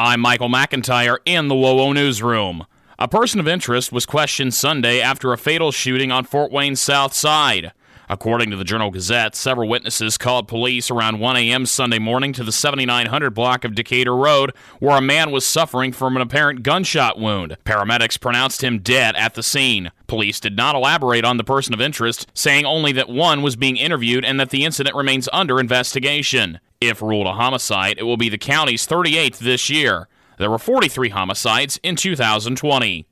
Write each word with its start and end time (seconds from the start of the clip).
I'm 0.00 0.20
Michael 0.20 0.48
McIntyre 0.48 1.18
in 1.24 1.48
the 1.48 1.56
WOWO 1.56 1.92
newsroom. 1.92 2.66
A 3.00 3.08
person 3.08 3.40
of 3.40 3.48
interest 3.48 3.90
was 3.90 4.06
questioned 4.06 4.54
Sunday 4.54 5.00
after 5.00 5.32
a 5.32 5.36
fatal 5.36 5.72
shooting 5.72 6.12
on 6.12 6.22
Fort 6.22 6.52
Wayne's 6.52 6.80
South 6.80 7.14
Side. 7.14 7.72
According 8.10 8.50
to 8.50 8.56
the 8.56 8.64
Journal 8.64 8.90
Gazette, 8.90 9.36
several 9.36 9.68
witnesses 9.68 10.16
called 10.16 10.48
police 10.48 10.90
around 10.90 11.20
1 11.20 11.36
a.m. 11.36 11.66
Sunday 11.66 11.98
morning 11.98 12.32
to 12.32 12.42
the 12.42 12.52
7900 12.52 13.30
block 13.30 13.64
of 13.64 13.74
Decatur 13.74 14.16
Road, 14.16 14.54
where 14.78 14.96
a 14.96 15.02
man 15.02 15.30
was 15.30 15.46
suffering 15.46 15.92
from 15.92 16.16
an 16.16 16.22
apparent 16.22 16.62
gunshot 16.62 17.18
wound. 17.18 17.58
Paramedics 17.66 18.18
pronounced 18.18 18.64
him 18.64 18.78
dead 18.78 19.14
at 19.16 19.34
the 19.34 19.42
scene. 19.42 19.90
Police 20.06 20.40
did 20.40 20.56
not 20.56 20.74
elaborate 20.74 21.26
on 21.26 21.36
the 21.36 21.44
person 21.44 21.74
of 21.74 21.82
interest, 21.82 22.26
saying 22.32 22.64
only 22.64 22.92
that 22.92 23.10
one 23.10 23.42
was 23.42 23.56
being 23.56 23.76
interviewed 23.76 24.24
and 24.24 24.40
that 24.40 24.48
the 24.48 24.64
incident 24.64 24.96
remains 24.96 25.28
under 25.30 25.60
investigation. 25.60 26.60
If 26.80 27.02
ruled 27.02 27.26
a 27.26 27.32
homicide, 27.34 27.98
it 27.98 28.04
will 28.04 28.16
be 28.16 28.30
the 28.30 28.38
county's 28.38 28.86
38th 28.86 29.38
this 29.38 29.68
year. 29.68 30.08
There 30.38 30.50
were 30.50 30.58
43 30.58 31.10
homicides 31.10 31.78
in 31.82 31.96
2020. 31.96 33.07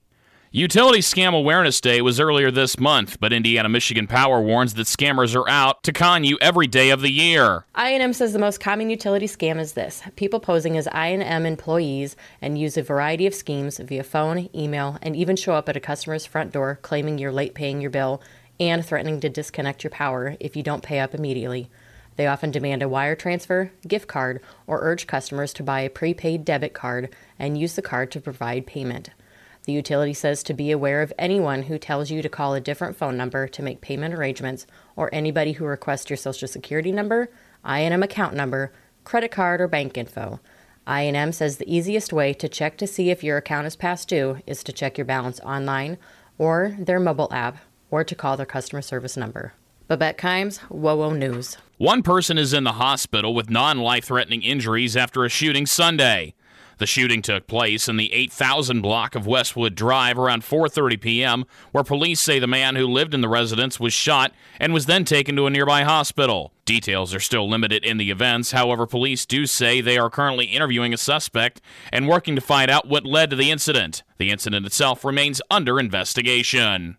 Utility 0.56 1.00
Scam 1.00 1.34
Awareness 1.34 1.82
Day 1.82 2.00
was 2.00 2.18
earlier 2.18 2.50
this 2.50 2.80
month, 2.80 3.20
but 3.20 3.30
Indiana 3.30 3.68
Michigan 3.68 4.06
Power 4.06 4.40
warns 4.40 4.72
that 4.72 4.86
scammers 4.86 5.36
are 5.36 5.46
out 5.50 5.82
to 5.82 5.92
con 5.92 6.24
you 6.24 6.38
every 6.40 6.66
day 6.66 6.88
of 6.88 7.02
the 7.02 7.12
year. 7.12 7.66
I&M 7.74 8.14
says 8.14 8.32
the 8.32 8.38
most 8.38 8.58
common 8.58 8.88
utility 8.88 9.26
scam 9.26 9.60
is 9.60 9.74
this: 9.74 10.02
people 10.16 10.40
posing 10.40 10.78
as 10.78 10.88
I&M 10.88 11.44
employees 11.44 12.16
and 12.40 12.58
use 12.58 12.78
a 12.78 12.82
variety 12.82 13.26
of 13.26 13.34
schemes 13.34 13.76
via 13.76 14.02
phone, 14.02 14.48
email, 14.54 14.96
and 15.02 15.14
even 15.14 15.36
show 15.36 15.52
up 15.52 15.68
at 15.68 15.76
a 15.76 15.78
customer's 15.78 16.24
front 16.24 16.54
door 16.54 16.78
claiming 16.80 17.18
you're 17.18 17.30
late 17.30 17.52
paying 17.52 17.82
your 17.82 17.90
bill 17.90 18.22
and 18.58 18.82
threatening 18.82 19.20
to 19.20 19.28
disconnect 19.28 19.84
your 19.84 19.90
power 19.90 20.38
if 20.40 20.56
you 20.56 20.62
don't 20.62 20.82
pay 20.82 21.00
up 21.00 21.14
immediately. 21.14 21.68
They 22.16 22.26
often 22.26 22.50
demand 22.50 22.82
a 22.82 22.88
wire 22.88 23.14
transfer, 23.14 23.72
gift 23.86 24.08
card, 24.08 24.40
or 24.66 24.80
urge 24.80 25.06
customers 25.06 25.52
to 25.52 25.62
buy 25.62 25.80
a 25.80 25.90
prepaid 25.90 26.46
debit 26.46 26.72
card 26.72 27.14
and 27.38 27.58
use 27.58 27.74
the 27.74 27.82
card 27.82 28.10
to 28.12 28.22
provide 28.22 28.66
payment. 28.66 29.10
The 29.66 29.72
utility 29.72 30.14
says 30.14 30.44
to 30.44 30.54
be 30.54 30.70
aware 30.70 31.02
of 31.02 31.12
anyone 31.18 31.64
who 31.64 31.76
tells 31.76 32.10
you 32.10 32.22
to 32.22 32.28
call 32.28 32.54
a 32.54 32.60
different 32.60 32.96
phone 32.96 33.16
number 33.16 33.48
to 33.48 33.62
make 33.62 33.80
payment 33.80 34.14
arrangements 34.14 34.64
or 34.94 35.12
anybody 35.12 35.52
who 35.52 35.64
requests 35.64 36.08
your 36.08 36.16
social 36.16 36.46
security 36.46 36.92
number, 36.92 37.28
I&M 37.64 38.02
account 38.02 38.34
number, 38.34 38.72
credit 39.02 39.32
card, 39.32 39.60
or 39.60 39.66
bank 39.66 39.98
info. 39.98 40.40
I&M 40.86 41.32
says 41.32 41.56
the 41.56 41.74
easiest 41.74 42.12
way 42.12 42.32
to 42.34 42.48
check 42.48 42.78
to 42.78 42.86
see 42.86 43.10
if 43.10 43.24
your 43.24 43.36
account 43.38 43.66
is 43.66 43.74
past 43.74 44.08
due 44.08 44.38
is 44.46 44.62
to 44.62 44.72
check 44.72 44.96
your 44.96 45.04
balance 45.04 45.40
online 45.40 45.98
or 46.38 46.76
their 46.78 47.00
mobile 47.00 47.28
app 47.32 47.58
or 47.90 48.04
to 48.04 48.14
call 48.14 48.36
their 48.36 48.46
customer 48.46 48.82
service 48.82 49.16
number. 49.16 49.52
Babette 49.88 50.16
Kimes, 50.18 50.60
WOWO 50.68 51.16
News. 51.16 51.56
One 51.78 52.02
person 52.02 52.38
is 52.38 52.52
in 52.52 52.62
the 52.64 52.72
hospital 52.72 53.34
with 53.34 53.50
non 53.50 53.78
life 53.78 54.04
threatening 54.04 54.42
injuries 54.42 54.96
after 54.96 55.24
a 55.24 55.28
shooting 55.28 55.66
Sunday. 55.66 56.34
The 56.78 56.86
shooting 56.86 57.22
took 57.22 57.46
place 57.46 57.88
in 57.88 57.96
the 57.96 58.12
8000 58.12 58.82
block 58.82 59.14
of 59.14 59.26
Westwood 59.26 59.74
Drive 59.74 60.18
around 60.18 60.42
4:30 60.42 61.00
p.m., 61.00 61.44
where 61.72 61.84
police 61.84 62.20
say 62.20 62.38
the 62.38 62.46
man 62.46 62.76
who 62.76 62.86
lived 62.86 63.14
in 63.14 63.22
the 63.22 63.28
residence 63.28 63.80
was 63.80 63.94
shot 63.94 64.32
and 64.60 64.74
was 64.74 64.86
then 64.86 65.04
taken 65.04 65.36
to 65.36 65.46
a 65.46 65.50
nearby 65.50 65.84
hospital. 65.84 66.52
Details 66.66 67.14
are 67.14 67.20
still 67.20 67.48
limited 67.48 67.84
in 67.84 67.96
the 67.96 68.10
events. 68.10 68.50
However, 68.52 68.86
police 68.86 69.24
do 69.24 69.46
say 69.46 69.80
they 69.80 69.96
are 69.96 70.10
currently 70.10 70.46
interviewing 70.46 70.92
a 70.92 70.98
suspect 70.98 71.60
and 71.92 72.08
working 72.08 72.34
to 72.34 72.42
find 72.42 72.70
out 72.70 72.88
what 72.88 73.06
led 73.06 73.30
to 73.30 73.36
the 73.36 73.50
incident. 73.50 74.02
The 74.18 74.30
incident 74.30 74.66
itself 74.66 75.04
remains 75.04 75.40
under 75.50 75.80
investigation. 75.80 76.98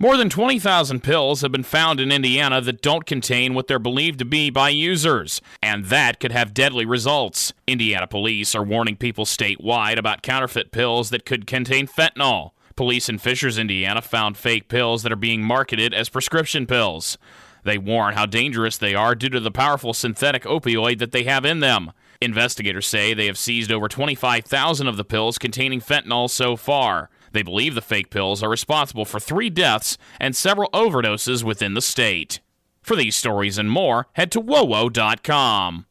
More 0.00 0.16
than 0.16 0.30
20,000 0.30 1.02
pills 1.02 1.40
have 1.40 1.50
been 1.50 1.64
found 1.64 1.98
in 1.98 2.12
Indiana 2.12 2.60
that 2.60 2.82
don't 2.82 3.04
contain 3.04 3.52
what 3.52 3.66
they're 3.66 3.80
believed 3.80 4.20
to 4.20 4.24
be 4.24 4.48
by 4.48 4.68
users, 4.68 5.40
and 5.60 5.86
that 5.86 6.20
could 6.20 6.30
have 6.30 6.54
deadly 6.54 6.84
results. 6.84 7.52
Indiana 7.66 8.06
police 8.06 8.54
are 8.54 8.62
warning 8.62 8.94
people 8.94 9.24
statewide 9.24 9.98
about 9.98 10.22
counterfeit 10.22 10.70
pills 10.70 11.10
that 11.10 11.26
could 11.26 11.48
contain 11.48 11.88
fentanyl. 11.88 12.52
Police 12.76 13.08
in 13.08 13.18
Fishers, 13.18 13.58
Indiana 13.58 14.00
found 14.00 14.36
fake 14.36 14.68
pills 14.68 15.02
that 15.02 15.10
are 15.10 15.16
being 15.16 15.42
marketed 15.42 15.92
as 15.92 16.08
prescription 16.08 16.64
pills. 16.64 17.18
They 17.64 17.76
warn 17.76 18.14
how 18.14 18.26
dangerous 18.26 18.76
they 18.76 18.94
are 18.94 19.16
due 19.16 19.30
to 19.30 19.40
the 19.40 19.50
powerful 19.50 19.92
synthetic 19.92 20.44
opioid 20.44 21.00
that 21.00 21.10
they 21.10 21.24
have 21.24 21.44
in 21.44 21.58
them. 21.58 21.90
Investigators 22.20 22.86
say 22.86 23.14
they 23.14 23.26
have 23.26 23.36
seized 23.36 23.72
over 23.72 23.88
25,000 23.88 24.86
of 24.86 24.96
the 24.96 25.04
pills 25.04 25.38
containing 25.38 25.80
fentanyl 25.80 26.30
so 26.30 26.54
far. 26.54 27.10
They 27.38 27.44
believe 27.44 27.76
the 27.76 27.80
fake 27.80 28.10
pills 28.10 28.42
are 28.42 28.48
responsible 28.48 29.04
for 29.04 29.20
three 29.20 29.48
deaths 29.48 29.96
and 30.18 30.34
several 30.34 30.68
overdoses 30.70 31.44
within 31.44 31.74
the 31.74 31.80
state. 31.80 32.40
For 32.82 32.96
these 32.96 33.14
stories 33.14 33.58
and 33.58 33.70
more, 33.70 34.08
head 34.14 34.32
to 34.32 34.42
wowo.com. 34.42 35.86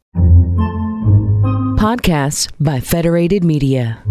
Podcasts 1.77 2.51
by 2.59 2.81
Federated 2.81 3.45
Media. 3.45 4.03